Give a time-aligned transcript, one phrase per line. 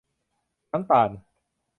[0.71, 1.09] น้ำตาล